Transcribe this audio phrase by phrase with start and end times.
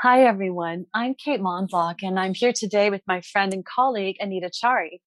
[0.00, 0.86] Hi, everyone.
[0.94, 5.00] I'm Kate Mondloch, and I'm here today with my friend and colleague, Anita Chari.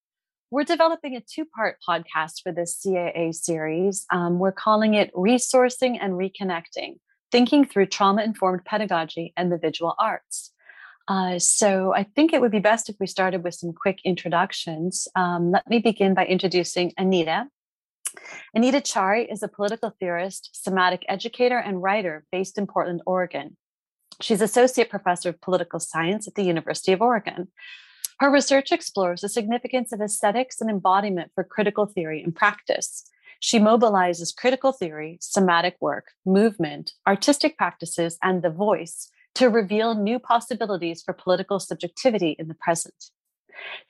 [0.50, 4.06] We're developing a two part podcast for this CAA series.
[4.10, 6.94] Um, we're calling it Resourcing and Reconnecting
[7.32, 10.52] Thinking Through Trauma Informed Pedagogy and the Visual Arts.
[11.08, 15.08] Uh, so, I think it would be best if we started with some quick introductions.
[15.14, 17.46] Um, let me begin by introducing Anita.
[18.54, 23.56] Anita Chari is a political theorist, somatic educator, and writer based in Portland, Oregon.
[24.20, 27.48] She's Associate Professor of Political Science at the University of Oregon.
[28.18, 33.10] Her research explores the significance of aesthetics and embodiment for critical theory and practice.
[33.40, 40.18] She mobilizes critical theory, somatic work, movement, artistic practices, and the voice to reveal new
[40.18, 43.10] possibilities for political subjectivity in the present.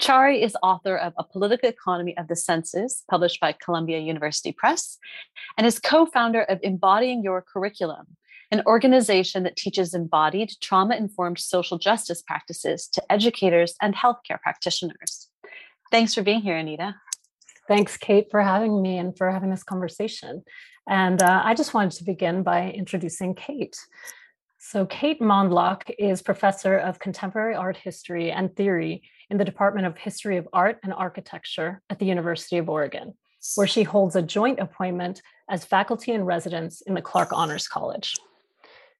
[0.00, 4.98] Chari is author of A Political Economy of the Senses, published by Columbia University Press,
[5.56, 8.16] and is co founder of Embodying Your Curriculum,
[8.56, 15.28] an organization that teaches embodied, trauma informed social justice practices to educators and healthcare practitioners.
[15.90, 16.94] Thanks for being here, Anita.
[17.68, 20.42] Thanks, Kate, for having me and for having this conversation.
[20.88, 23.76] And uh, I just wanted to begin by introducing Kate.
[24.58, 29.98] So, Kate Mondloch is professor of contemporary art history and theory in the Department of
[29.98, 33.14] History of Art and Architecture at the University of Oregon,
[33.56, 38.16] where she holds a joint appointment as faculty in residence in the Clark Honors College.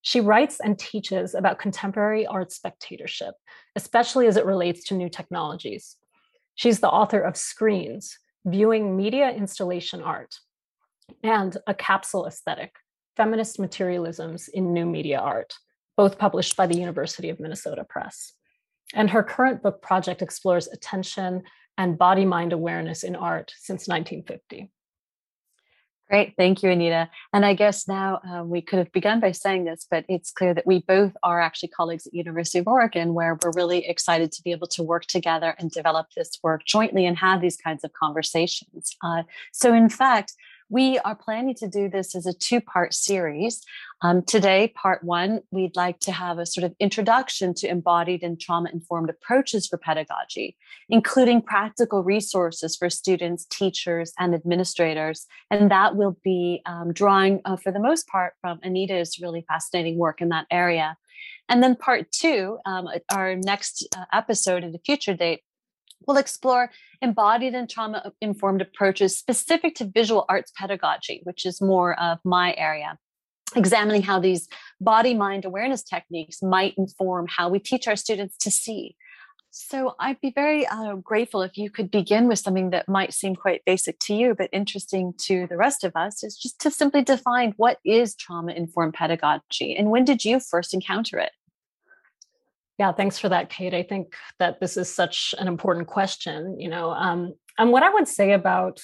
[0.07, 3.35] She writes and teaches about contemporary art spectatorship,
[3.75, 5.97] especially as it relates to new technologies.
[6.55, 10.37] She's the author of Screens, Viewing Media Installation Art,
[11.25, 12.77] and A Capsule Aesthetic,
[13.17, 15.55] Feminist Materialisms in New Media Art,
[15.97, 18.33] both published by the University of Minnesota Press.
[18.95, 21.43] And her current book project explores attention
[21.79, 24.71] and body mind awareness in art since 1950.
[26.09, 26.35] Great.
[26.37, 27.11] Thank you, Anita.
[27.33, 30.55] And I guess now um, we could have begun by saying this, but it's clear
[30.55, 34.43] that we both are actually colleagues at University of Oregon, where we're really excited to
[34.43, 37.93] be able to work together and develop this work jointly and have these kinds of
[37.93, 38.97] conversations.
[39.03, 40.35] Uh, so, in fact,
[40.69, 43.63] we are planning to do this as a two part series.
[44.03, 48.41] Um, today, part one, we'd like to have a sort of introduction to embodied and
[48.41, 50.57] trauma informed approaches for pedagogy,
[50.89, 55.27] including practical resources for students, teachers, and administrators.
[55.51, 59.99] And that will be um, drawing, uh, for the most part, from Anita's really fascinating
[59.99, 60.97] work in that area.
[61.49, 65.43] And then part two, um, our next uh, episode at a future date,
[66.07, 66.71] We'll explore
[67.03, 72.55] embodied and trauma informed approaches specific to visual arts pedagogy, which is more of my
[72.57, 72.99] area.
[73.55, 74.49] Examining how these
[74.81, 78.97] body mind awareness techniques might inform how we teach our students to see.
[79.59, 83.35] So, I'd be very uh, grateful if you could begin with something that might seem
[83.35, 87.03] quite basic to you, but interesting to the rest of us, is just to simply
[87.03, 91.31] define what is trauma informed pedagogy and when did you first encounter it?
[92.79, 93.73] Yeah, thanks for that, Kate.
[93.75, 96.91] I think that this is such an important question, you know.
[96.91, 98.83] Um, and what I would say about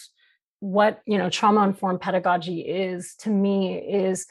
[0.60, 4.26] what you know trauma informed pedagogy is to me is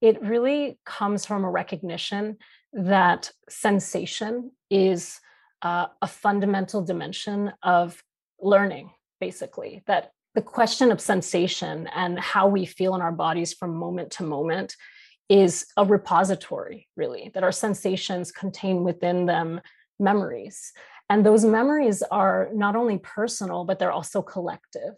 [0.00, 2.36] it really comes from a recognition
[2.72, 5.20] that sensation is
[5.62, 8.02] uh, a fundamental dimension of
[8.40, 8.90] learning
[9.20, 14.10] basically that the question of sensation and how we feel in our bodies from moment
[14.10, 14.76] to moment
[15.28, 19.60] is a repository, really, that our sensations contain within them
[19.98, 20.72] memories.
[21.08, 24.94] And those memories are not only personal, but they're also collective.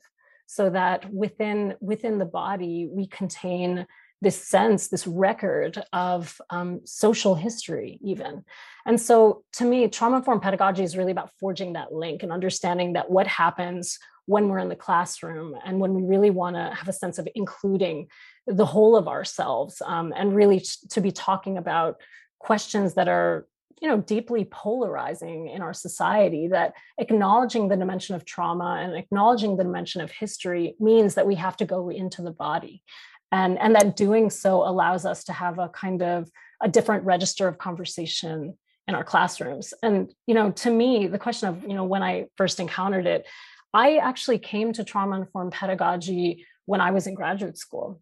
[0.46, 3.86] So that within, within the body, we contain
[4.20, 8.44] this sense, this record of um, social history, even.
[8.84, 12.94] And so to me, trauma informed pedagogy is really about forging that link and understanding
[12.94, 16.88] that what happens when we're in the classroom and when we really want to have
[16.88, 18.08] a sense of including
[18.48, 22.00] the whole of ourselves um, and really to be talking about
[22.38, 23.46] questions that are
[23.80, 29.56] you know deeply polarizing in our society that acknowledging the dimension of trauma and acknowledging
[29.56, 32.82] the dimension of history means that we have to go into the body.
[33.30, 36.30] And and that doing so allows us to have a kind of
[36.62, 38.56] a different register of conversation
[38.88, 39.74] in our classrooms.
[39.82, 43.26] And you know to me the question of you know when i first encountered it
[43.74, 48.00] i actually came to trauma informed pedagogy when i was in graduate school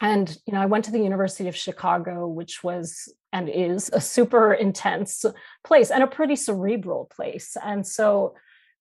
[0.00, 4.00] and you know i went to the university of chicago which was and is a
[4.00, 5.26] super intense
[5.62, 7.54] place and a pretty cerebral place.
[7.62, 8.34] And so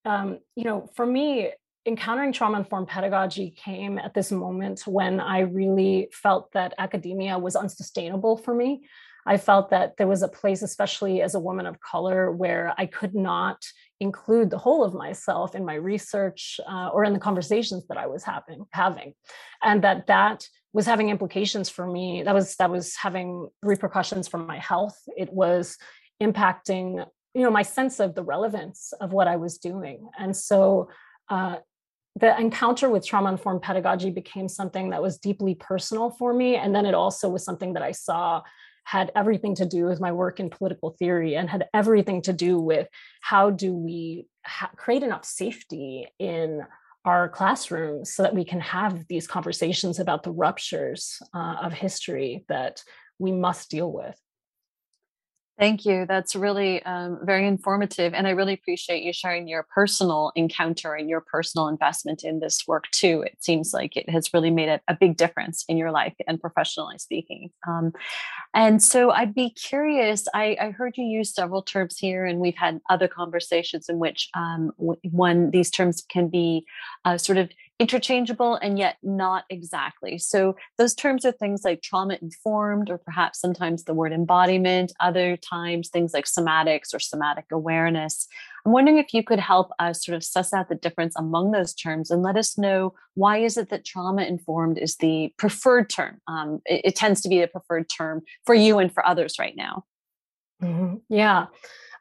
[0.05, 1.51] um, you know for me
[1.85, 7.55] encountering trauma informed pedagogy came at this moment when i really felt that academia was
[7.55, 8.85] unsustainable for me.
[9.27, 12.85] I felt that there was a place especially as a woman of color where i
[12.85, 13.57] could not
[13.99, 18.07] include the whole of myself in my research uh, or in the conversations that i
[18.07, 19.13] was having having
[19.63, 22.21] and that that was having implications for me.
[22.23, 24.97] That was that was having repercussions for my health.
[25.15, 25.77] It was
[26.21, 30.09] impacting you know my sense of the relevance of what i was doing.
[30.19, 30.89] And so
[31.29, 31.57] uh,
[32.17, 36.55] the encounter with trauma informed pedagogy became something that was deeply personal for me.
[36.55, 38.41] And then it also was something that i saw
[38.83, 42.59] had everything to do with my work in political theory and had everything to do
[42.59, 42.87] with
[43.21, 46.61] how do we ha- create enough safety in
[47.05, 52.43] our classrooms so that we can have these conversations about the ruptures uh, of history
[52.49, 52.81] that
[53.19, 54.19] we must deal with
[55.57, 56.05] Thank you.
[56.05, 58.13] That's really um, very informative.
[58.13, 62.67] And I really appreciate you sharing your personal encounter and your personal investment in this
[62.67, 63.21] work, too.
[63.21, 66.41] It seems like it has really made a, a big difference in your life and
[66.41, 67.51] professionally speaking.
[67.65, 67.93] Um,
[68.53, 70.27] and so I'd be curious.
[70.33, 74.29] I, I, heard you use several terms here, and we've had other conversations in which
[74.33, 76.65] um, one, these terms can be
[77.05, 80.17] uh, sort of interchangeable and yet not exactly.
[80.17, 85.35] So those terms are things like trauma informed, or perhaps sometimes the word embodiment, other
[85.35, 88.27] times things like somatics or somatic awareness.
[88.65, 91.73] I'm wondering if you could help us sort of suss out the difference among those
[91.73, 96.21] terms and let us know why is it that trauma informed is the preferred term?
[96.27, 99.55] Um, it, it, tends to be the preferred term for you and for others right
[99.55, 99.83] now.
[100.63, 100.95] Mm-hmm.
[101.09, 101.47] Yeah.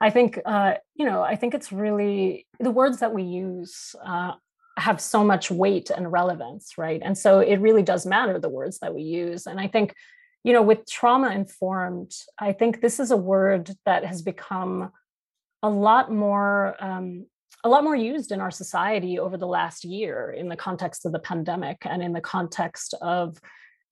[0.00, 1.22] I think uh, you know.
[1.22, 4.32] I think it's really the words that we use uh,
[4.76, 7.00] have so much weight and relevance, right?
[7.04, 9.46] And so it really does matter the words that we use.
[9.46, 9.94] And I think,
[10.42, 14.90] you know, with trauma informed, I think this is a word that has become
[15.62, 17.26] a lot more um,
[17.62, 21.12] a lot more used in our society over the last year in the context of
[21.12, 23.40] the pandemic and in the context of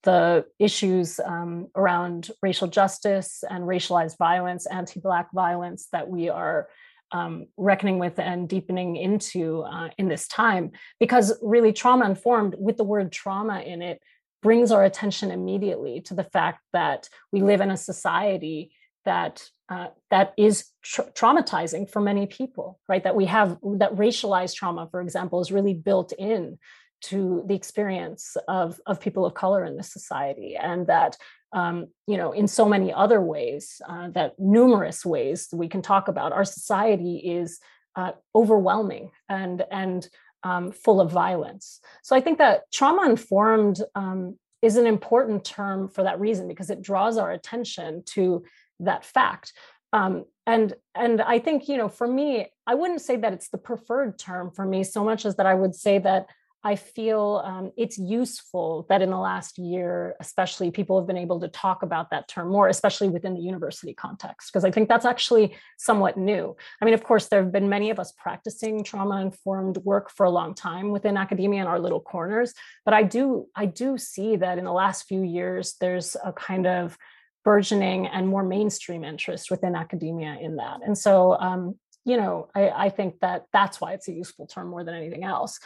[0.02, 6.68] the issues um, around racial justice and racialized violence, anti-black violence that we are
[7.12, 12.76] um, reckoning with and deepening into uh, in this time because really trauma informed with
[12.76, 14.00] the word trauma in it
[14.42, 18.72] brings our attention immediately to the fact that we live in a society
[19.04, 23.04] that uh, that is tra- traumatizing for many people right?
[23.04, 26.58] That we have that racialized trauma for example is really built in
[27.02, 31.16] to the experience of, of people of color in this society and that
[31.52, 36.08] um, you know, in so many other ways, uh, that numerous ways we can talk
[36.08, 36.32] about.
[36.32, 37.60] Our society is
[37.94, 40.08] uh, overwhelming and and
[40.44, 41.80] um, full of violence.
[42.02, 46.70] So I think that trauma informed um, is an important term for that reason because
[46.70, 48.44] it draws our attention to
[48.80, 49.52] that fact.
[49.92, 53.58] Um, and and I think you know, for me, I wouldn't say that it's the
[53.58, 56.26] preferred term for me so much as that I would say that
[56.64, 61.40] I feel um, it's useful that in the last year, especially, people have been able
[61.40, 65.04] to talk about that term more, especially within the university context, because I think that's
[65.04, 66.54] actually somewhat new.
[66.80, 70.24] I mean, of course, there have been many of us practicing trauma informed work for
[70.24, 72.54] a long time within academia in our little corners,
[72.84, 76.68] but I do I do see that in the last few years, there's a kind
[76.68, 76.96] of
[77.44, 81.36] burgeoning and more mainstream interest within academia in that, and so.
[81.38, 81.74] Um,
[82.04, 85.22] you know, I, I think that that's why it's a useful term more than anything
[85.22, 85.60] else.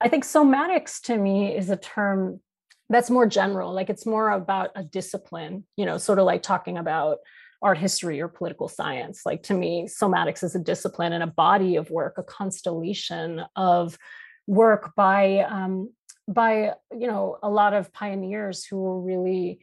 [0.00, 2.40] I think somatics to me is a term
[2.88, 6.76] that's more general, like it's more about a discipline, you know, sort of like talking
[6.76, 7.18] about
[7.62, 9.22] art history or political science.
[9.24, 13.98] Like to me, somatics is a discipline and a body of work, a constellation of
[14.46, 15.90] work by um,
[16.26, 19.60] by you know a lot of pioneers who were really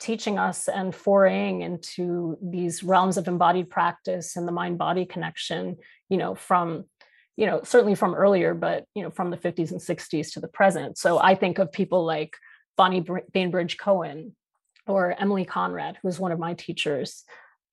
[0.00, 5.76] teaching us and foraying into these realms of embodied practice and the mind body connection
[6.08, 6.84] you know from
[7.36, 10.48] you know, certainly from earlier, but you know, from the 50s and 60s to the
[10.48, 10.98] present.
[10.98, 12.36] So I think of people like
[12.76, 14.34] Bonnie Bainbridge Cohen
[14.86, 17.24] or Emilie Conrad, who was one of my teachers,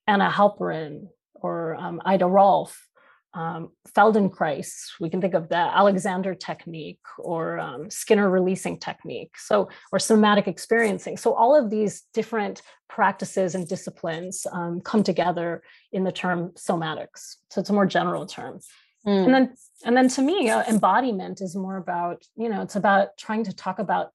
[0.08, 2.88] Anna Halprin or um, Ida Rolf,
[3.34, 4.92] um, Feldenkrais.
[5.00, 9.38] We can think of the Alexander technique or um, Skinner releasing technique.
[9.38, 11.18] So, or somatic experiencing.
[11.18, 15.64] So, all of these different practices and disciplines um, come together
[15.94, 17.38] in the term somatics.
[17.50, 18.60] So, it's a more general term.
[19.06, 19.26] Mm.
[19.26, 19.54] And then
[19.86, 23.56] and then to me, uh, embodiment is more about, you know, it's about trying to
[23.56, 24.12] talk about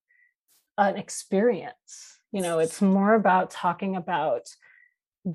[0.78, 2.18] an experience.
[2.32, 4.48] You know, it's more about talking about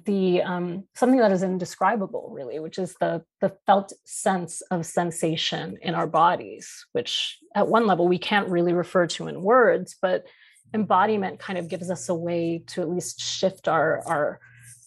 [0.06, 5.78] the um, something that is indescribable really which is the the felt sense of sensation
[5.82, 10.26] in our bodies which at one level we can't really refer to in words but
[10.74, 14.40] embodiment kind of gives us a way to at least shift our our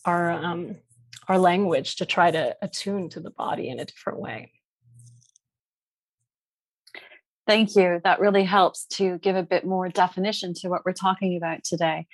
[0.06, 0.76] our um,
[1.28, 4.52] our language to try to attune to the body in a different way.
[7.47, 8.00] Thank you.
[8.04, 12.07] That really helps to give a bit more definition to what we're talking about today.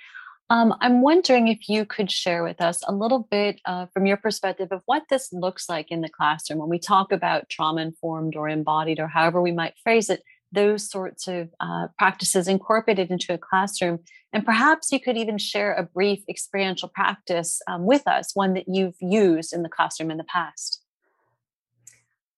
[0.51, 4.17] Um, I'm wondering if you could share with us a little bit uh, from your
[4.17, 8.35] perspective of what this looks like in the classroom when we talk about trauma informed
[8.35, 13.33] or embodied or however we might phrase it those sorts of uh, practices incorporated into
[13.33, 14.01] a classroom.
[14.33, 18.67] And perhaps you could even share a brief experiential practice um, with us, one that
[18.69, 20.83] you've used in the classroom in the past.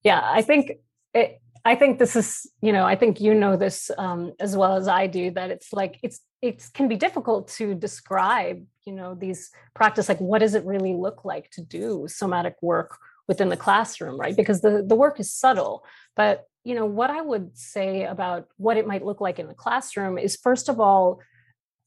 [0.03, 0.73] Yeah, I think
[1.15, 4.77] it, I think this is, you know, I think you know this um, as well
[4.77, 9.15] as I do that it's like it's it can be difficult to describe, you know,
[9.15, 13.57] these practice like what does it really look like to do somatic work within the
[13.57, 14.37] classroom, right?
[14.37, 15.85] Because the the work is subtle,
[16.17, 19.55] but you know what I would say about what it might look like in the
[19.55, 21.21] classroom is first of all,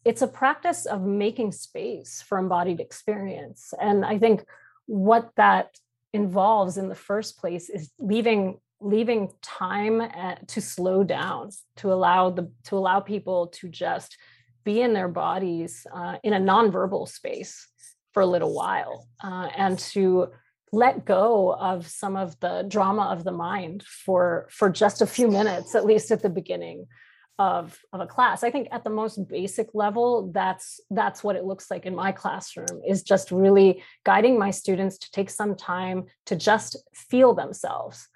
[0.04, 4.46] it's a practice of making space for embodied experience, and I think
[4.88, 5.78] what that
[6.14, 12.30] involves in the first place is leaving leaving time at, to slow down to allow
[12.30, 14.18] the to allow people to just
[14.64, 17.68] be in their bodies uh, in a nonverbal space
[18.14, 20.28] for a little while uh, and to
[20.76, 25.28] let go of some of the drama of the mind for for just a few
[25.28, 26.86] minutes at least at the beginning
[27.38, 28.44] of of a class.
[28.44, 32.12] I think at the most basic level that's that's what it looks like in my
[32.12, 38.08] classroom is just really guiding my students to take some time to just feel themselves.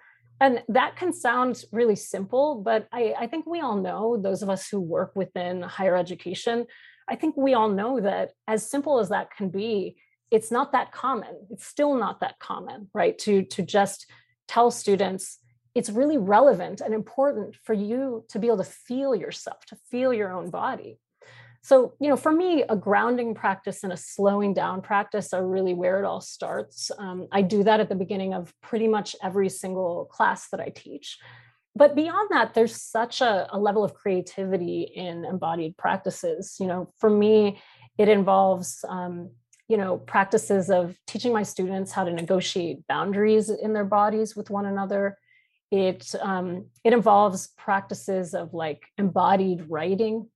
[0.42, 4.50] And that can sound really simple but I, I think we all know those of
[4.50, 6.66] us who work within higher education
[7.10, 9.98] i think we all know that as simple as that can be
[10.32, 11.48] it's not that common.
[11.50, 13.18] It's still not that common right?
[13.20, 14.08] To to just
[14.48, 15.38] tell students
[15.76, 20.12] it's really relevant and important for you to be able to feel yourself to feel
[20.14, 21.00] your own body.
[21.62, 25.74] So you know for me a grounding practice and a slowing down practice are really
[25.74, 26.92] where it all starts.
[26.98, 30.70] Um, i do that at the beginning of pretty much every single class that i
[30.70, 31.18] teach.
[31.76, 36.58] But beyond that there's such a, a level of creativity in embodied practices.
[36.60, 37.62] You know for me
[37.98, 39.32] it involves um,
[39.70, 44.50] you know practices of teaching my students how to negotiate boundaries in their bodies with
[44.50, 45.18] one another.
[45.72, 50.28] It um, it involves practices of like embodied writing.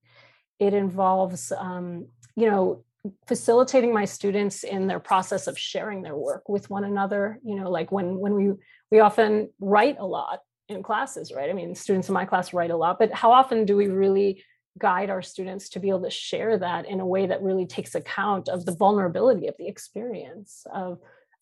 [0.59, 2.85] It involves um, you know
[3.27, 7.69] facilitating my students in their process of sharing their work with one another you know
[7.69, 8.53] like when when we
[8.91, 11.49] we often write a lot in classes right?
[11.49, 14.41] I mean students in my class write a lot but how often do we really
[14.77, 17.95] guide our students to be able to share that in a way that really takes
[17.95, 20.99] account of the vulnerability of the experience of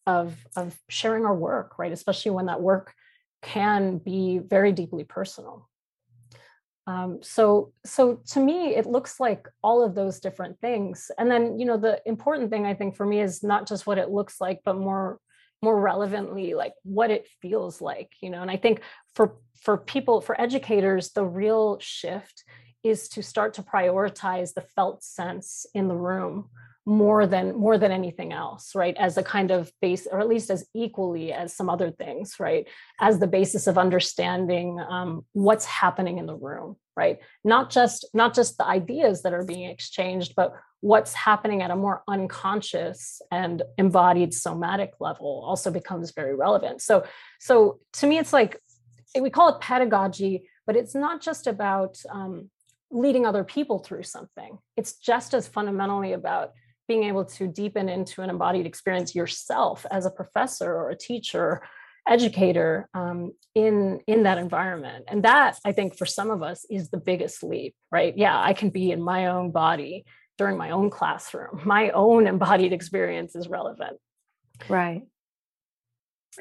[0.07, 1.91] of of sharing our work right?
[1.91, 2.93] Especially when that work
[3.41, 5.67] can be very deeply personal.
[6.87, 11.11] Um, so so to me it looks like all of those different things.
[11.17, 13.97] And then you know the important thing i think for me is not just what
[13.97, 15.19] it looks like but more
[15.63, 18.41] more relevantly like what it feels like you know?
[18.41, 18.81] And i think
[19.15, 22.43] for for people for educators the real shift
[22.83, 26.49] is to start to prioritize the felt sense in the room
[26.85, 28.97] more than more than anything else right?
[28.97, 32.67] As a kind of base or at least as equally as some other things right?
[32.99, 37.19] As the basis of understanding um, what's happening in the room right?
[37.43, 41.75] Not just not just the ideas that are being exchanged but what's happening at a
[41.75, 46.81] more unconscious and embodied somatic level also becomes very relevant.
[46.81, 47.05] So
[47.39, 48.59] so to me it's like
[49.19, 52.49] we call it pedagogy but it's not just about um,
[52.91, 54.57] leading other people through something.
[54.77, 56.51] It's just as fundamentally about
[56.87, 61.61] being able to deepen into an embodied experience yourself as a professor or a teacher
[62.07, 65.05] educator um, in in that environment.
[65.07, 68.17] And that i think for some of us is the biggest leap right?
[68.17, 70.05] Yeah i can be in my own body
[70.37, 71.61] during my own classroom.
[71.65, 73.97] My own embodied experience is relevant.
[74.67, 75.03] Right.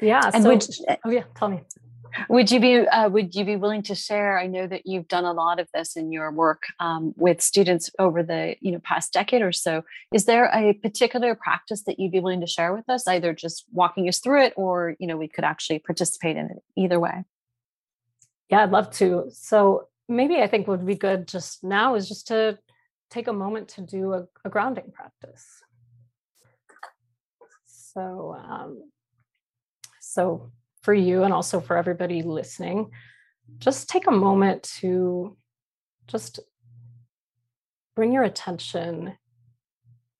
[0.01, 0.65] Yeah and so, which,
[1.05, 1.61] oh yeah tell me
[2.29, 4.39] would you be uh, would you be willing to share?
[4.39, 7.89] I know that you've done a lot of this in your work um, with students
[7.99, 9.83] over the you know past decade or so.
[10.13, 13.65] Is there a particular practice that you'd be willing to share with us either just
[13.71, 17.23] walking us through it or you know we could actually participate in it either way?
[18.49, 19.29] Yeah i'd love to.
[19.31, 22.57] So maybe i think would be good just now is just to
[23.09, 25.45] take a moment to do a, a grounding practice.
[27.65, 28.89] So um,
[29.99, 30.51] so
[30.81, 32.91] for you and also for everybody listening,
[33.59, 35.37] just take a moment to
[36.07, 36.39] just
[37.95, 39.17] bring your attention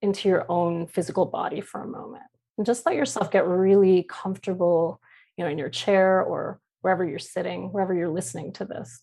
[0.02, 2.24] into your own physical body for a moment.
[2.58, 5.00] And just let yourself get really comfortable
[5.38, 9.02] you know in your chair or wherever you're sitting wherever you're listening to this.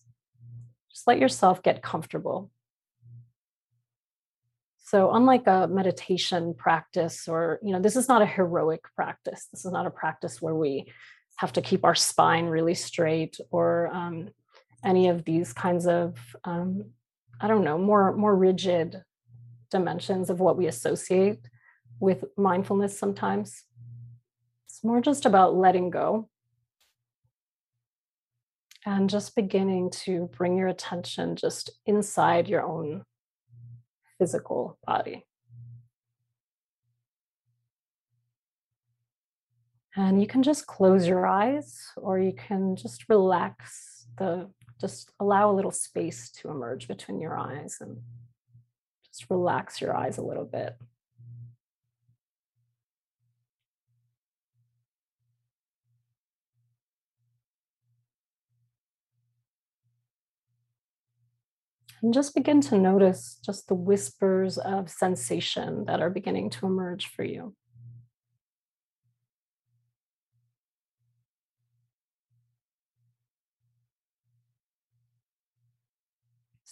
[0.91, 2.49] Just let yourself get comfortable.
[4.85, 9.47] So unlike a meditation practice or you know this is not a heroic practice.
[9.51, 10.91] This is not a practice where we
[11.39, 14.29] have to keep our spine really straight or um,
[14.83, 16.83] any of these kinds of um,
[17.39, 19.01] i don't know more more rigid
[19.71, 21.39] dimensions of what we associate
[21.99, 23.63] with mindfulness sometimes
[24.65, 26.29] it's more just about letting go
[28.85, 33.03] And just beginning to bring your attention just inside your own
[34.17, 35.28] physical body.
[39.99, 45.51] And you can just close your eyes or you can just relax the, just allow
[45.51, 47.97] a little space to emerge between your eyes and
[49.05, 50.77] just relax your eyes a little bit.
[62.01, 67.07] And just begin to notice just the whispers of sensation that are beginning to emerge
[67.07, 67.53] for you.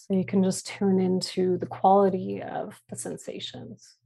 [0.07, 3.97] So you can just tune into the quality of the sensations.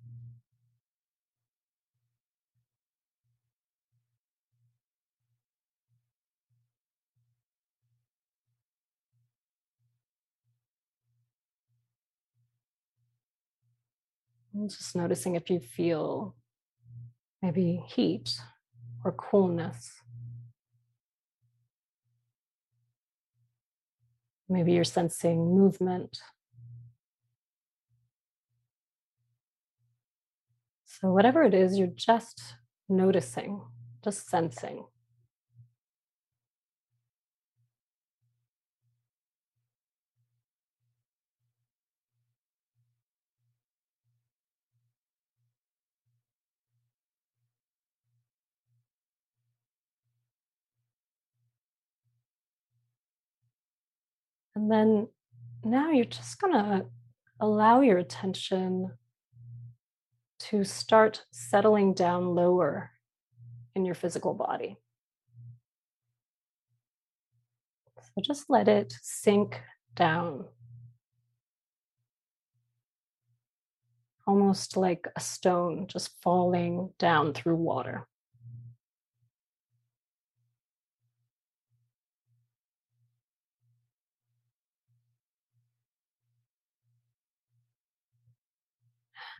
[14.67, 16.35] Just noticing if you feel
[17.41, 18.31] maybe heat
[19.05, 20.01] or coolness.
[24.51, 26.19] Maybe you're sensing movement.
[30.83, 32.55] So, whatever it is, you're just
[32.89, 33.61] noticing,
[34.03, 34.83] just sensing.
[54.61, 55.07] And then
[55.63, 56.85] now you're just going to
[57.39, 58.91] allow your attention
[60.37, 62.91] to start settling down lower
[63.75, 64.77] in your physical body.
[67.97, 69.59] So just let it sink
[69.95, 70.45] down.
[74.27, 78.07] Almost like a stone just falling down through water.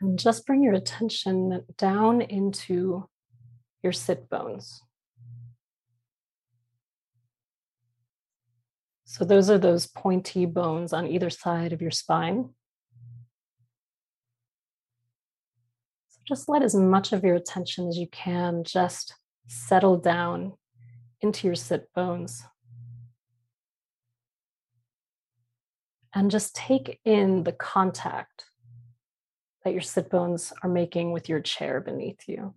[0.01, 3.07] And just bring your attention down into
[3.83, 4.81] your sit bones.
[9.05, 12.49] So, those are those pointy bones on either side of your spine.
[16.07, 19.13] So, just let as much of your attention as you can just
[19.47, 20.53] settle down
[21.19, 22.43] into your sit bones.
[26.15, 28.45] And just take in the contact
[29.63, 32.53] that your sit bones are making with your chair beneath you.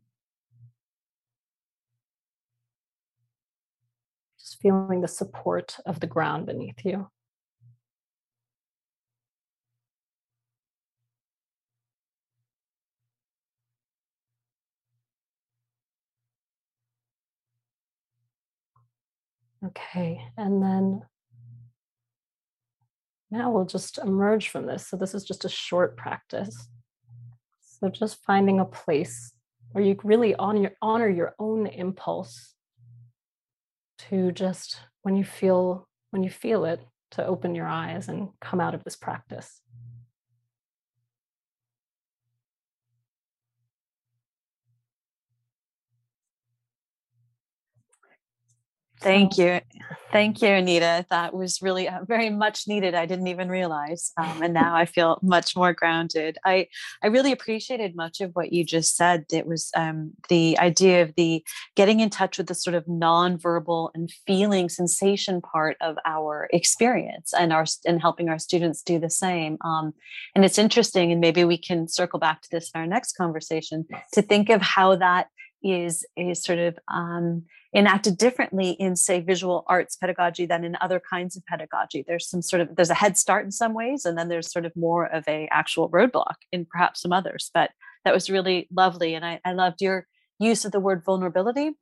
[4.38, 7.08] Just feeling the support of the ground beneath you.
[19.66, 21.02] Okay, and then
[23.30, 24.86] now we'll just emerge from this.
[24.86, 26.68] So, this is just a short practice.
[27.84, 29.34] So just finding a place
[29.72, 32.54] where you really honor, honor your own impulse
[34.08, 38.58] to just when you feel when you feel it to open your eyes and come
[38.58, 39.60] out of this practice.
[49.04, 49.60] Thank you.
[50.10, 51.04] Thank you, Anita.
[51.10, 52.94] That was really uh, very much needed.
[52.94, 54.12] I didn't even realize.
[54.16, 56.38] Um, and now I feel much more grounded.
[56.44, 56.68] I,
[57.02, 59.26] I really appreciated much of what you just said.
[59.30, 63.90] It was um, the idea of the getting in touch with the sort of nonverbal
[63.94, 69.10] and feeling sensation part of our experience and our and helping our students do the
[69.10, 69.58] same.
[69.60, 69.92] Um,
[70.34, 73.84] and it's interesting, and maybe we can circle back to this in our next conversation
[74.14, 75.26] to think of how that
[75.62, 77.42] is is sort of um,
[77.74, 82.04] enacted differently in say visual arts pedagogy than in other kinds of pedagogy.
[82.06, 84.64] There's some sort of there's a head start in some ways and then there's sort
[84.64, 87.50] of more of a actual roadblock in perhaps some others.
[87.52, 87.70] But
[88.04, 90.06] that was really lovely and i, I loved your
[90.38, 91.72] use of the word vulnerability.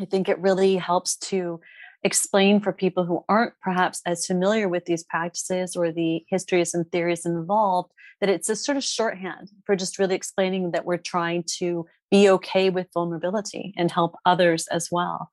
[0.00, 1.60] I think it really helps to
[2.02, 6.90] explain for people who aren't perhaps as familiar with these practices or the histories and
[6.90, 11.44] theories involved that it's a sort of shorthand for just really explaining that we're trying
[11.58, 15.30] to be okay with vulnerability and help others as well.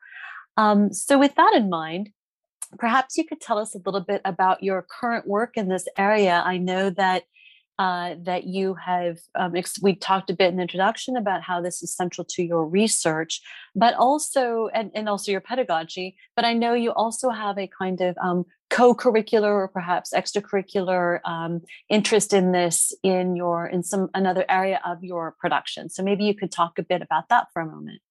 [0.58, 2.10] Um, so, with that in mind,
[2.78, 6.44] perhaps you could tell us a little bit about your current work in this area.
[6.46, 7.24] I know that
[7.80, 11.60] uh, that you have um, ex- we talked a bit in the introduction about how
[11.62, 13.42] this is central to your research
[13.76, 18.02] but also and, and also your pedagogy but i know you also have a kind
[18.02, 24.46] of um, co-curricular or perhaps extracurricular um, interest in this in your in some another
[24.50, 25.90] area of your production.
[25.90, 28.02] So maybe you could talk a bit about that for a moment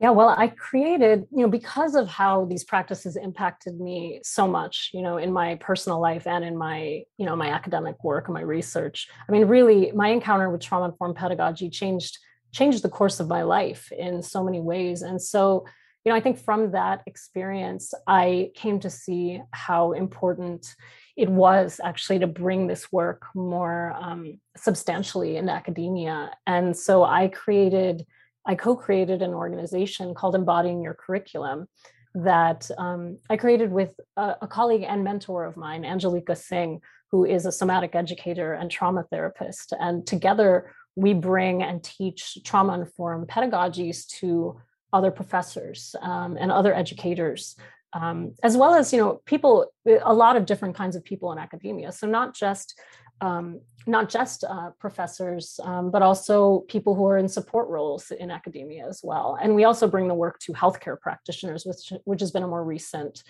[0.00, 4.90] yeah, well, I created, you know, because of how these practices impacted me so much,
[4.94, 8.34] you know, in my personal life and in my, you know, my academic work and
[8.34, 9.08] my research.
[9.28, 12.18] I mean, really, my encounter with trauma informed pedagogy changed
[12.52, 15.02] changed the course of my life in so many ways.
[15.02, 15.66] And so,
[16.04, 20.74] you know, I think from that experience, I came to see how important
[21.16, 26.30] it was actually to bring this work more um, substantially in academia.
[26.46, 28.06] And so I created
[28.48, 31.68] I co created an organization called Embodying Your Curriculum
[32.14, 36.80] that um, I created with a, a, colleague and mentor of mine, Angelica Singh,
[37.10, 39.74] who is a somatic educator and trauma therapist.
[39.78, 44.60] And together we bring and teach trauma informed pedagogies to
[44.92, 47.54] other professors um, and other educators.
[47.92, 51.38] Um, as well as you know people a lot of different kinds of people in
[51.38, 52.78] academia so not just
[53.20, 58.30] um, not just uh, professors, um, but also people who are in support roles in
[58.30, 59.38] academia as well.
[59.40, 62.64] And we also bring the work to healthcare practitioners, which which has been a more
[62.64, 63.22] recent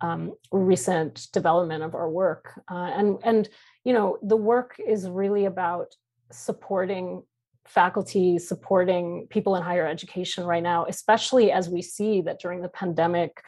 [0.00, 2.60] um, recent development of our work.
[2.70, 3.48] Uh, and and
[3.84, 5.94] you know the work is really about
[6.30, 7.22] supporting
[7.66, 12.68] faculty, supporting people in higher education right now, especially as we see that during the
[12.68, 13.42] pandemic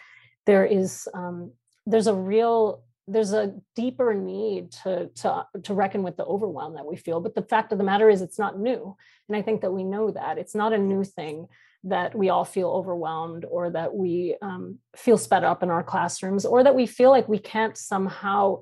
[0.47, 1.53] there is um,
[1.87, 6.87] there's a real there's a deeper need to, to to reckon with the overwhelm that
[6.87, 8.97] we feel but the fact of the matter is it's not new.
[9.29, 10.39] And i think that we know that.
[10.39, 11.47] It's not a new thing
[11.85, 16.45] that we all feel overwhelmed or that we um, feel sped up in our classrooms
[16.45, 18.61] or that we feel like we can't somehow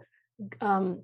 [0.61, 1.00] um,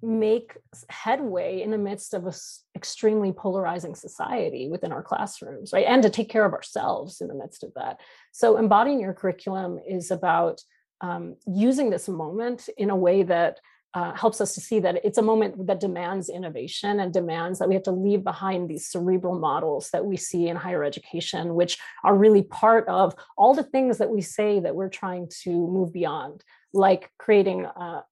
[0.00, 0.56] make
[0.88, 2.32] headway in the midst of an
[2.76, 5.86] extremely polarizing society within our classrooms right?
[5.86, 7.98] And to take care of ourselves in the midst of that.
[8.30, 10.60] So embodying your curriculum is about
[11.00, 13.60] um, using this moment in a way that
[13.94, 17.68] uh, helps us to see that it's a moment that demands innovation and demands that
[17.68, 21.78] we have to leave behind these cerebral models that we see in higher education, which
[22.04, 25.92] are really part of all the things that we say that we're trying to move
[25.92, 28.02] beyond, like creating, uh,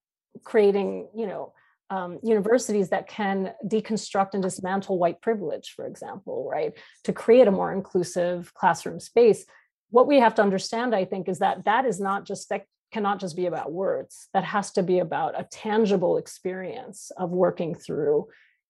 [0.43, 1.53] creating, you know,
[1.89, 6.73] um, universities that can deconstruct and dismantle white privilege, for example, right,
[7.03, 9.45] to create a more inclusive classroom space.
[9.89, 12.49] What we have to understand, I think, is that that is not just
[12.91, 14.29] cannot just be about words.
[14.33, 18.27] That has to be about a tangible experience of working through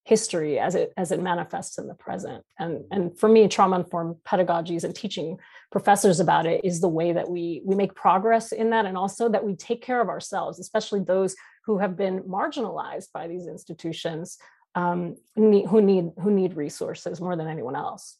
[0.07, 2.43] history as it as it manifests in the present.
[2.57, 5.37] And and for me trauma informed pedagogies and teaching
[5.71, 9.27] professors about it is the way that we we make progress in that and also
[9.29, 14.37] that we take care of ourselves especially those who have been marginalized by these institutions
[14.75, 18.17] um, who need who need resources more than anyone else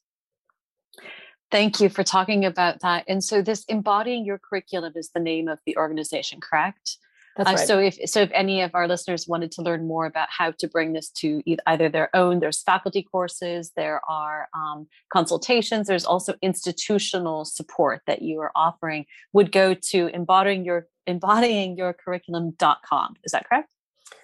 [1.50, 3.06] Thank you for talking about that.
[3.08, 6.98] And so, this embodying your curriculum is the name of the organization, correct?
[7.38, 7.62] That's uh, right.
[7.62, 10.52] Uh, so, if so, if any of our listeners wanted to learn more about how
[10.52, 16.06] to bring this to either their own, there's faculty courses, there are um, consultations, there's
[16.06, 19.06] also institutional support that you are offering.
[19.32, 23.16] Would go to embodying your embodying your curriculum.com.
[23.24, 23.70] Is that correct?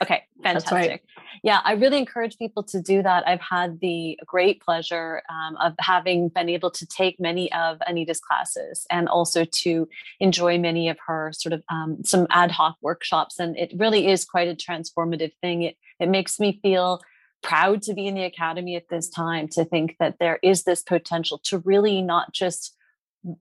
[0.02, 0.72] Okay, fantastic.
[0.72, 1.02] Right.
[1.44, 3.28] Yeah, I really encourage people to do that.
[3.28, 8.20] I've had the great pleasure um, of having been able to take many of Anita's
[8.20, 9.88] classes and also to
[10.20, 13.40] enjoy many of her sort of um, some ad hoc workshops.
[13.40, 15.64] And it really is quite a transformative thing.
[15.64, 17.02] It, it makes me feel
[17.42, 20.82] proud to be in the academy at this time to think that there is this
[20.82, 22.76] potential to really not just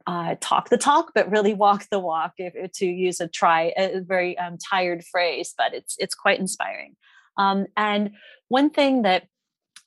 [0.07, 2.33] uh, talk the talk, but really walk the walk.
[2.39, 6.97] If, to use a try a very um, tired phrase, but it's it's quite inspiring.
[7.37, 8.13] Um, and
[8.49, 9.25] one thing that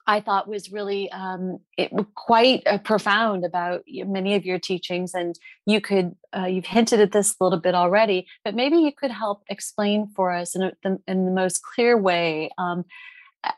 [0.08, 5.36] I thought was really um, it, quite uh, profound about many of your teachings, and
[5.66, 9.12] you could uh, you've hinted at this a little bit already, but maybe you could
[9.12, 10.74] help explain for us in, a,
[11.08, 12.86] in the most clear way um,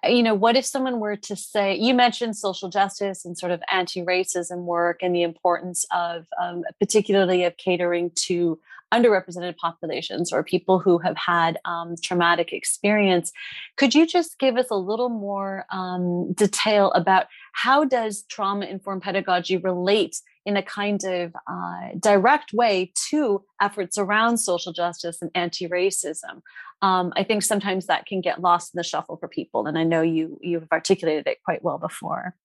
[0.04, 3.62] you know, what if someone were to say, you mentioned social justice and sort of
[3.72, 8.60] anti racism work and the importance of, um, particularly of catering to
[8.94, 13.32] underrepresented populations or people who have had um, traumatic experience.
[13.76, 19.02] Could you just give us a little more um, detail about how does trauma informed
[19.02, 25.30] pedagogy relate in a kind of uh, direct way to efforts around social justice and
[25.36, 26.42] anti-racism.
[26.82, 29.84] Um, I think sometimes that can get lost in the shuffle for people, and I
[29.84, 32.36] know you you've articulated it quite well before.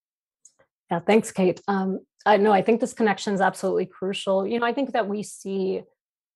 [0.90, 1.60] Yeah, thanks, Kate.
[1.68, 4.46] Um, I know I think this connection is absolutely crucial.
[4.46, 5.82] You know, I think that we see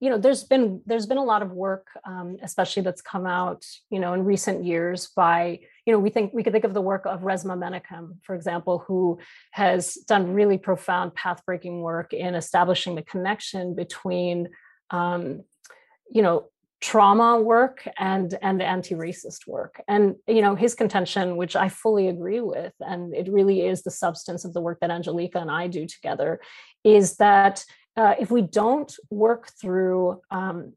[0.01, 3.65] you know there's been there's been a lot of work um, especially that's come out
[3.91, 6.81] you know in recent years by you know we think we could think of the
[6.81, 9.19] work of resmaa menakem for example who
[9.53, 14.49] has done really profound path breaking work in establishing the connection between
[14.91, 15.43] um,
[16.11, 16.47] you know
[16.81, 19.83] trauma work and and anti-racist work.
[19.89, 23.91] And you know his contention which i fully agree with and it really is the
[23.91, 26.41] substance of the work that angelica and i do together
[26.85, 27.65] is that
[27.97, 30.75] uh, if we don't work through um,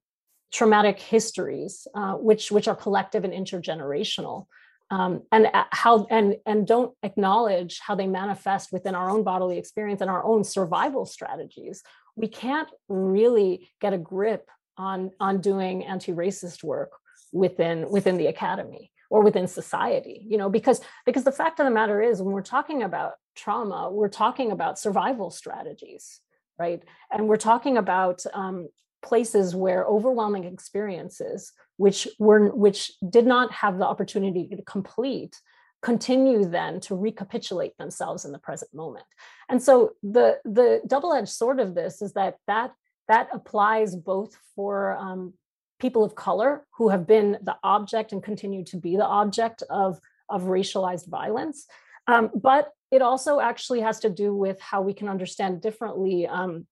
[0.51, 4.45] traumatic histories, uh, which which are collective and intergenerational,
[4.89, 9.57] um, and uh, how and and don't acknowledge how they manifest within our own bodily
[9.57, 11.83] experience and our own survival strategies,
[12.15, 16.93] we can't really get a grip on on doing anti-racist work
[17.31, 21.71] within within the academy or within society you know because because the fact of the
[21.71, 26.21] matter is when we're talking about trauma we're talking about survival strategies
[26.59, 26.83] right?
[27.11, 28.67] And we're talking about um,
[29.01, 35.39] places where overwhelming experiences, which were which did not have the opportunity to complete,
[35.81, 39.05] continue then to recapitulate themselves in the present moment.
[39.47, 42.73] And so the the double-edged sword of this is that that
[43.09, 45.33] that applies both for um,
[45.79, 49.99] people of color who have been the object and continue to be the object of
[50.29, 51.67] of racialized violence
[52.07, 56.65] um, but it also actually has to do with how we can understand differently um,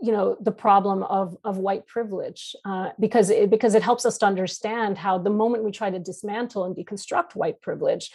[0.00, 4.18] you know the problem of of white privilege uh, because it, because it helps us
[4.18, 8.10] to understand how the moment we try to dismantle and deconstruct white privilege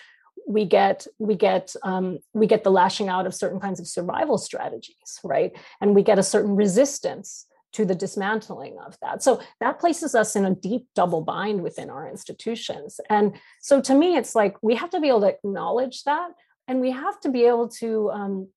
[0.47, 4.37] we get we get um, we get the lashing out of certain kinds of survival
[4.37, 5.51] strategies right?
[5.81, 9.21] And we get a certain resistance to the dismantling of that.
[9.21, 12.99] So that places us in a deep double bind within our institutions.
[13.09, 16.31] And so to me it's like we have to be able to acknowledge that
[16.67, 18.47] and we have to be able to um,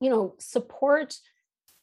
[0.00, 1.14] you know support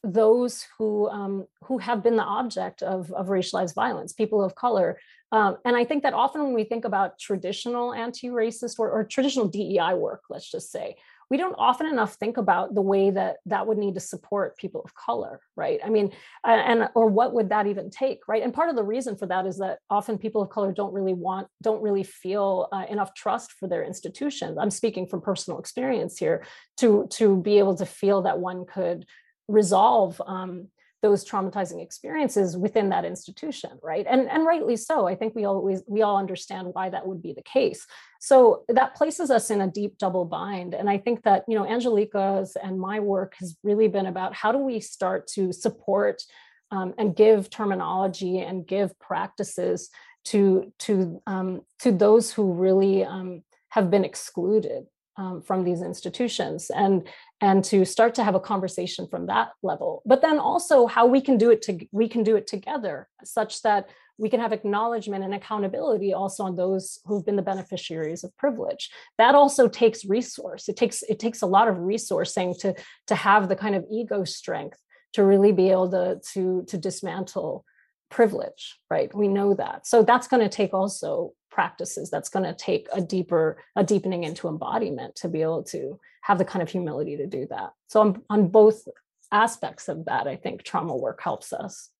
[0.04, 4.98] those who um, who have been the object of, of racialized violence people of color.
[5.30, 9.46] Um, and i think that often when we think about traditional anti-racist or, or traditional
[9.46, 10.96] dei work let's just say
[11.30, 14.82] we don't often enough think about the way that that would need to support people
[14.82, 15.80] of color right?
[15.84, 16.12] I mean
[16.44, 18.42] and or what would that even take right?
[18.42, 21.14] And part of the reason for that is that often people of color don't really
[21.14, 24.58] want don't really feel uh, enough trust for their institutions.
[24.58, 26.44] I'm speaking from personal experience here
[26.78, 29.06] to to be able to feel that one could
[29.48, 30.68] resolve um,
[31.00, 34.06] those traumatizing experiences within that institution right?
[34.08, 35.06] And and rightly so.
[35.06, 37.86] I think we always we all understand why that would be the case.
[38.20, 40.74] So that places us in a deep double bind.
[40.74, 44.52] And i think that you know angelica's and my work has really been about how
[44.52, 46.22] do we start to support
[46.70, 49.90] um, and give terminology and give practices
[50.26, 54.84] to to um, to those who really um, have been excluded
[55.18, 57.06] um, from these institutions and
[57.40, 60.02] and to start to have a conversation from that level.
[60.06, 63.62] But then also how we can do it to we can do it together such
[63.62, 68.36] that we can have acknowledgement and accountability also on those who've been the beneficiaries of
[68.36, 68.90] privilege.
[69.18, 70.68] That also takes resource.
[70.68, 72.74] It takes it takes a lot of resourcing to
[73.08, 74.78] to have the kind of ego strength
[75.14, 77.64] to really be able to to to dismantle
[78.10, 79.14] privilege right?
[79.14, 79.86] We know that.
[79.86, 84.22] So that's going to take also practices that's going to take a deeper a deepening
[84.22, 88.00] into embodiment to be able to have the kind of humility to do that so
[88.00, 88.86] on, on both
[89.32, 91.90] aspects of that i think trauma work helps us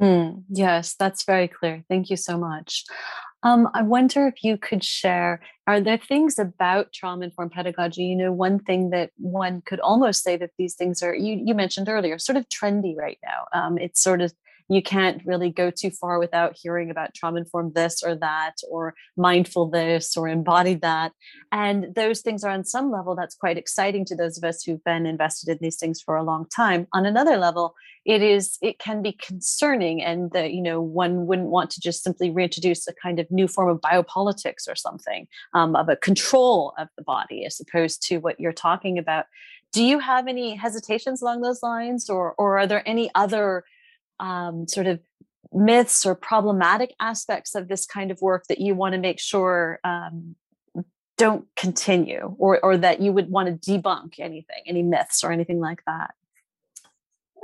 [0.00, 2.84] mm, yes that's very clear thank you so much
[3.44, 8.02] um, I wonder if you could share are there things about trauma informed pedagogy?
[8.02, 11.54] You know, one thing that one could almost say that these things are, you, you
[11.54, 13.46] mentioned earlier, sort of trendy right now.
[13.52, 14.32] Um, it's sort of
[14.68, 18.94] you can't really go too far without hearing about trauma informed this or that or
[19.16, 21.12] mindful this or embodied that.
[21.50, 24.82] And those things are on some level that's quite exciting to those of us who've
[24.84, 26.86] been invested in these things for a long time.
[26.92, 31.48] On another level it is it can be concerning and the, you know one wouldn't
[31.48, 35.76] want to just simply reintroduce a kind of new form of biopolitics or something um,
[35.76, 39.26] of a control of the body as opposed to what you're talking about.
[39.72, 43.64] Do you have any hesitations along those lines or or are there any other
[44.20, 45.00] um, sort of
[45.52, 49.80] myths or problematic aspects of this kind of work that you want to make sure
[49.84, 50.36] um,
[51.16, 55.58] don't continue or, or that you would want to debunk anything, any myths or anything
[55.58, 56.14] like that?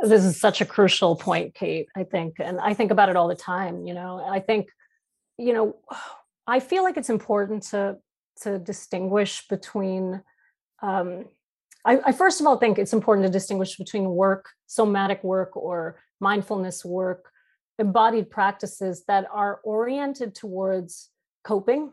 [0.02, 2.36] This is such a crucial point, Kate, I think.
[2.38, 4.68] And I think about it all the time, you know, I think,
[5.38, 5.76] you know,
[6.46, 7.96] I feel like it's important to
[8.42, 10.20] to distinguish between
[10.82, 11.24] um,
[11.84, 16.00] I, I, first of all think it's important to distinguish between work, somatic work, or
[16.20, 17.30] mindfulness work,
[17.78, 21.10] embodied practices that are oriented towards
[21.44, 21.92] coping,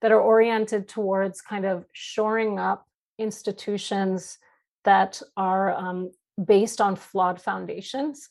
[0.00, 2.86] that are oriented towards kind of shoring up
[3.18, 4.38] institutions
[4.84, 6.10] that are um,
[6.44, 8.28] based on flawed foundations.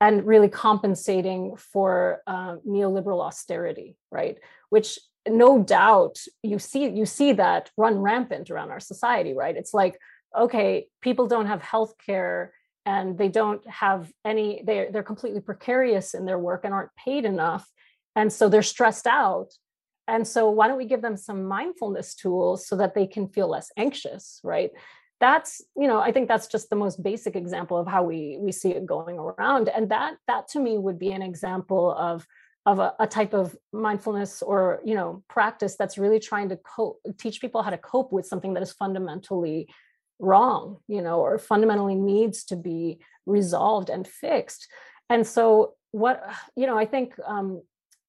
[0.00, 4.38] and really compensating for uh, neoliberal austerity, right?
[4.70, 9.56] Which no doubt you see you see that run rampant around our society, right?
[9.56, 9.98] It's like
[10.36, 12.52] okay, people don't have health care
[12.86, 17.24] and they don't have any they're, they're completely precarious in their work and aren't paid
[17.24, 17.66] enough
[18.16, 19.52] and so they're stressed out.
[20.08, 23.48] And so why don't we give them some mindfulness tools so that they can feel
[23.48, 24.70] less anxious right?
[25.20, 28.52] That's you know i think that's just the most basic example of how we we
[28.52, 32.26] see it going around and that that to me would be an example of
[32.64, 37.02] of a, a type of mindfulness or you know practice that's really trying to cope
[37.18, 39.68] teach people how to cope with something that is fundamentally
[40.20, 44.68] wrong you know or fundamentally needs to be resolved and fixed.
[45.08, 46.22] And so what
[46.56, 47.62] you know i think um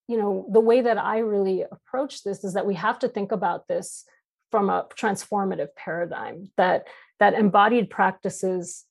[0.07, 3.31] you know the way that i really approach this is that we have to think
[3.31, 4.05] about this
[4.51, 6.87] from a transformative paradigm that
[7.19, 8.85] that embodied practices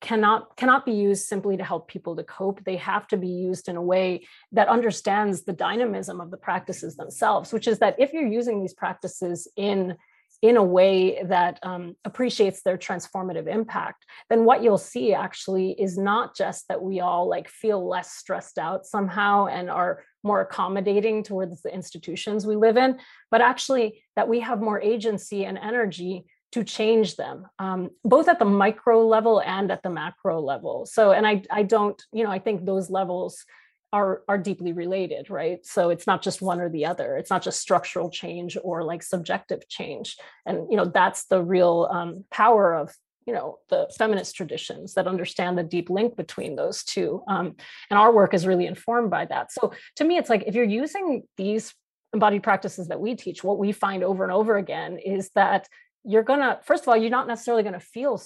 [0.00, 2.62] cannot cannot be used simply to help people to cope.
[2.62, 6.96] They have to be used in a way that understands the dynamism of the practices
[6.96, 9.96] themselves which is that if you're using these practices in
[10.42, 15.96] in a way that um, appreciates their transformative impact, then what you'll see actually is
[15.96, 21.22] not just that we all like feel less stressed out somehow and are more accommodating
[21.22, 22.98] towards the institutions we live in,
[23.30, 28.38] but actually that we have more agency and energy to change them, um, both at
[28.38, 30.86] the micro level and at the macro level.
[30.86, 33.44] So, and I, I don't, you know, I think those levels
[33.92, 35.64] are are deeply related right?
[35.64, 37.16] So it's not just one or the other.
[37.16, 40.16] It's not just structural change or like subjective change.
[40.44, 42.94] And you know that's the real um, power of
[43.26, 47.56] you know the feminist traditions that understand the deep link between those two um,
[47.90, 49.52] and our work is really informed by that.
[49.52, 51.74] So to me it's like if you're using these
[52.12, 55.68] embodied practices that we teach what we find over and over again is that
[56.04, 58.20] you're gonna first of all you're not necessarily to feel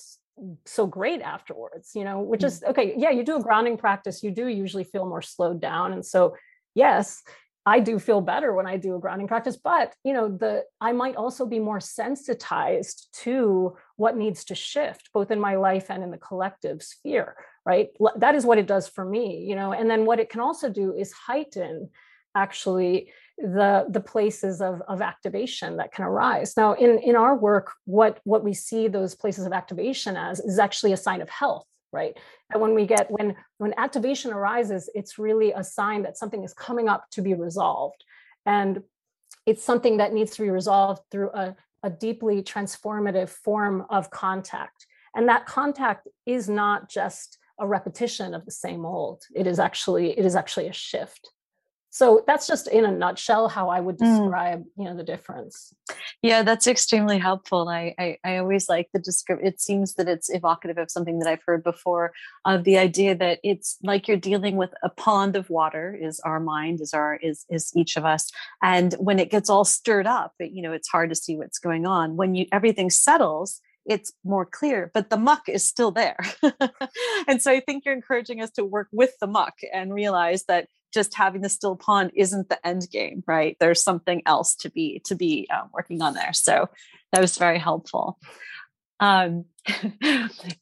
[0.65, 2.47] so great afterwards you know which mm.
[2.47, 5.93] is okay yeah you do a grounding practice you do usually feel more slowed down
[5.93, 6.35] and so
[6.75, 7.23] yes
[7.67, 10.93] i do feel better when i do a grounding practice but you know the i
[10.93, 16.03] might also be more sensitized to what needs to shift both in my life and
[16.03, 19.91] in the collective sphere right that is what it does for me you know and
[19.91, 21.91] then what it can also do is heighten
[22.35, 26.57] actually the the places of, of activation that can arise.
[26.57, 30.59] Now in in our work what what we see those places of activation as is
[30.59, 32.17] actually a sign of health right?
[32.53, 36.55] And when we get when when activation arises it's really a sign that something is
[36.55, 38.05] coming up to be resolved.
[38.47, 38.83] And
[39.47, 44.87] it's something that needs to be resolved through a, a deeply transformative form of contact.
[45.15, 49.23] And that contact is not just a repetition of the same old.
[49.35, 51.31] It is actually it is actually a shift
[51.91, 54.07] so that's just in a nutshell how i would mm.
[54.07, 54.67] describe mm.
[54.79, 55.75] you know the difference
[56.23, 60.31] yeah that's extremely helpful I, I, I always like the description it seems that it's
[60.31, 62.13] evocative of something that i've heard before
[62.45, 66.41] of the idea that it's like you're dealing with a pond of water is our
[66.41, 68.31] mind is our is is each of us
[68.63, 71.59] and when it gets all stirred up it, you know it's hard to see what's
[71.59, 76.19] going on when you everything settles it's more clear, but the muck is still there.
[77.27, 80.69] and so I think you're encouraging us to work with the muck and realize that
[80.93, 83.57] just having the still pond isn't the end game, right?
[83.61, 86.33] There's something else to be to be uh, working on there.
[86.33, 86.69] So
[87.13, 88.19] that was very helpful.
[89.01, 89.47] Um,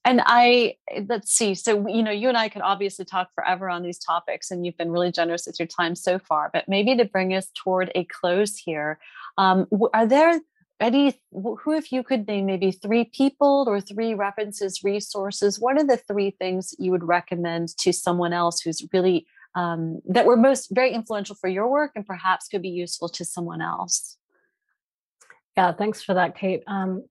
[0.05, 0.77] and I
[1.09, 1.55] let's see.
[1.55, 4.77] So you know, you and I could obviously talk forever on these topics, and you've
[4.77, 6.51] been really generous with your time so far.
[6.53, 8.99] But maybe to bring us toward a close here,
[9.37, 10.41] um, are there
[10.81, 15.85] any who if you could name maybe three people or three references resources what are
[15.85, 20.69] the three things you would recommend to someone else who's really um, that were most
[20.71, 24.17] very influential for your work and perhaps could be useful to someone else.
[25.57, 26.63] Yeah thanks for that kate.
[26.67, 27.05] Um,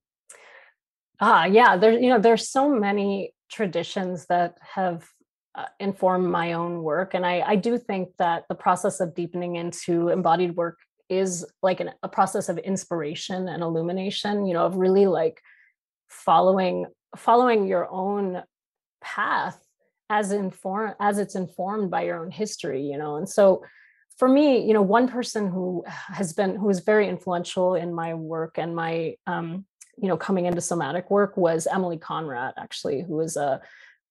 [1.19, 5.07] ah yeah there you know there's so many traditions that have
[5.55, 9.55] uh, informed my own work and I, I do think that the process of deepening
[9.55, 10.77] into embodied work
[11.09, 15.41] is like an, a process of inspiration and illumination you know of really like
[16.09, 18.43] following following your own
[19.01, 19.59] path
[20.09, 23.15] as informed as it's informed by your own history you know?
[23.15, 23.63] And so
[24.17, 28.13] for me you know one person who has been who was very influential in my
[28.13, 29.65] work and my um
[30.01, 33.61] you know coming into somatic work was Emilie Conrad actually who was a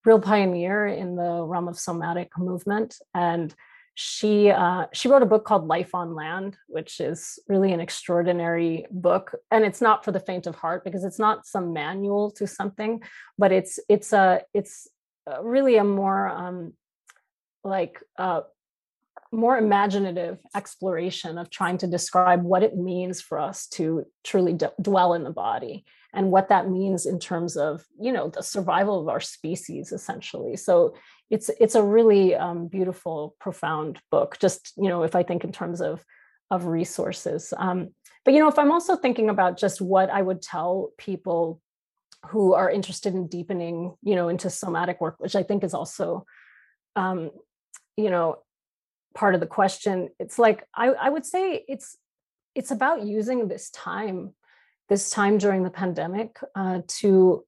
[0.06, 2.94] real pioneer in the realm of somatic movement.
[3.12, 3.52] And
[3.94, 8.86] she uh, she wrote a book called Life on Land, which is really an extraordinary
[8.90, 12.46] book, and it's not for the faint of heart because it's not some manual to
[12.46, 13.02] something,
[13.38, 14.86] but it's it's a it's
[15.42, 16.72] really a more um,
[17.64, 18.42] like uh,
[19.32, 24.66] more imaginative exploration of trying to describe what it means for us to truly d-
[24.80, 29.00] dwell in the body and what that means in terms of you know the survival
[29.00, 30.56] of our species essentially.
[30.56, 30.94] So
[31.30, 35.52] it's it's a really um, beautiful profound book just you know if i think in
[35.52, 36.04] terms of
[36.50, 37.52] of resources.
[37.56, 37.90] Um,
[38.24, 41.60] but you know if i'm also thinking about just what i would tell people
[42.30, 46.24] who are interested in deepening you know into somatic work which i think is also
[46.96, 47.30] um,
[47.96, 48.38] you know
[49.16, 50.10] part of the question.
[50.20, 51.96] It's like I, I would say it's
[52.54, 54.34] it's about using this time
[54.88, 57.44] this time during the pandemic uh, to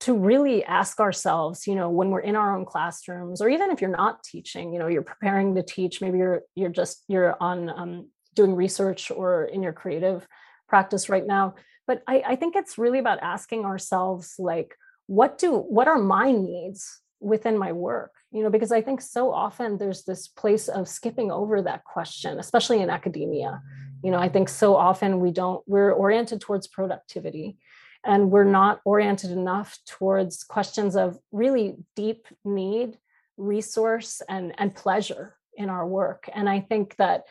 [0.00, 3.80] to really ask ourselves you know when we're in our own classrooms or even if
[3.80, 7.70] you're not teaching you know you're preparing to teach maybe you're you're just you're on
[7.70, 10.26] um, doing research or in your creative
[10.68, 11.54] practice right now
[11.86, 14.76] but I, I think it's really about asking ourselves like
[15.06, 18.12] what do what are my needs within my work?
[18.32, 22.38] You know because i think so often there's this place of skipping over that question
[22.38, 23.62] especially in academia.
[24.02, 27.58] You know i think so often we don't we're oriented towards productivity
[28.04, 32.98] and we're not oriented enough towards questions of really deep need
[33.36, 36.28] resource and and pleasure in our work.
[36.34, 37.24] And i think that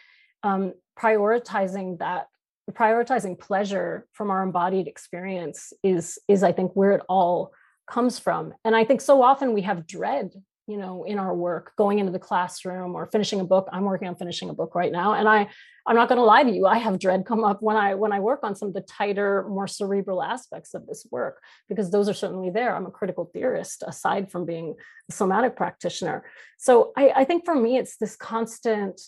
[0.43, 2.27] um, prioritizing that
[2.71, 7.51] prioritizing pleasure from our embodied experience is is i think where it all
[7.89, 8.53] comes from.
[8.63, 10.31] And i think so often we have dread
[10.67, 13.67] you know in our work going into the classroom or finishing a book.
[13.71, 15.49] I'm working on finishing a book right now and i
[15.85, 18.13] i'm not going to lie to you i have dread come up when i when
[18.13, 22.07] i work on some of the tighter more cerebral aspects of this work because those
[22.07, 22.73] are certainly there.
[22.73, 24.75] I'm a critical theorist aside from being
[25.09, 26.23] a somatic practitioner.
[26.57, 29.01] So i, I think for me it's this constant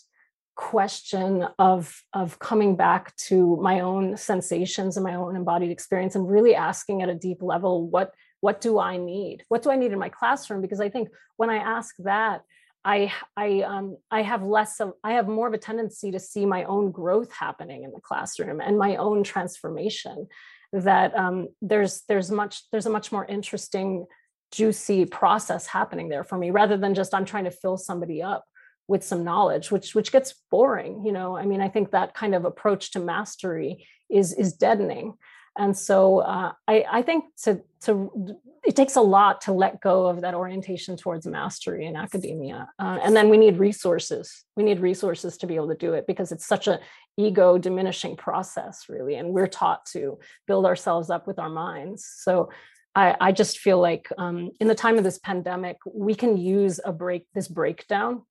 [0.56, 6.28] question of of coming back to my own sensations and my own embodied experience and
[6.28, 9.44] really asking at a deep level what what do i need?
[9.48, 10.62] What do i need in my classroom?
[10.62, 12.42] Because i think when i ask that
[12.86, 16.46] i i um i have less of i have more of a tendency to see
[16.46, 20.26] my own growth happening in the classroom and my own transformation
[20.72, 24.06] that um there's there's much there's a much more interesting
[24.52, 28.44] juicy process happening there for me rather than just i'm trying to fill somebody up
[28.88, 31.36] with some knowledge which which gets boring you know?
[31.36, 35.14] I mean i think that kind of approach to mastery is is deadening.
[35.58, 40.06] And so uh, I, I think to to it takes a lot to let go
[40.06, 44.44] of that orientation towards mastery in academia uh, and then we need resources.
[44.56, 46.80] We need resources to be able to do it because it's such a
[47.16, 52.04] ego diminishing process really and we're taught to build ourselves up with our minds.
[52.04, 52.50] So
[52.94, 56.80] I, I just feel like um, in the time of this pandemic, we can use
[56.82, 58.22] a break, this breakdown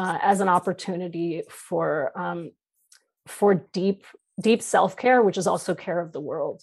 [0.00, 2.52] uh, as an opportunity for um,
[3.26, 4.06] for deep
[4.40, 6.62] deep self care, which is also care of the world.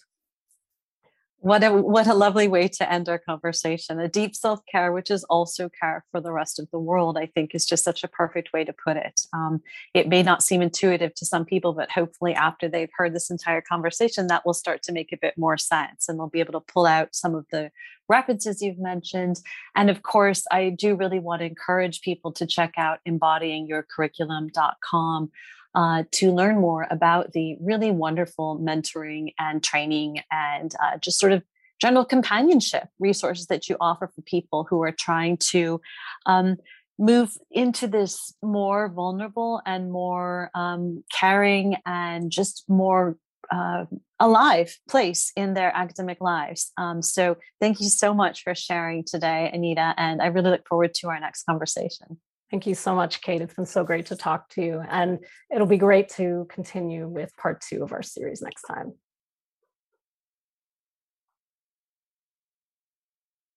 [1.48, 3.98] What a what a lovely way to end our conversation.
[3.98, 7.24] A deep self care, which is also care for the rest of the world, I
[7.24, 9.22] think is just such a perfect way to put it.
[9.32, 9.62] Um,
[9.94, 13.62] it may not seem intuitive to some people, but hopefully, after they've heard this entire
[13.62, 16.60] conversation, that will start to make a bit more sense, and they'll be able to
[16.60, 17.70] pull out some of the
[18.10, 19.40] references you've mentioned.
[19.74, 25.30] And of course, I do really want to encourage people to check out embodyingyourcurriculum.com
[25.74, 31.32] uh, to learn more about the really wonderful mentoring and training and uh, just sort
[31.32, 31.42] of
[31.80, 35.80] general companionship resources that you offer for people who are trying to
[36.26, 36.56] um,
[36.98, 43.16] move into this more vulnerable and more um, caring and just more
[43.50, 43.84] uh,
[44.20, 46.72] alive place in their academic lives.
[46.76, 49.94] Um, so, thank you so much for sharing today, Anita.
[49.96, 52.18] And I really look forward to our next conversation.
[52.50, 53.42] Thank you so much, Kate.
[53.42, 54.82] It's been so great to talk to you.
[54.88, 55.18] And
[55.54, 58.94] it'll be great to continue with part two of our series next time.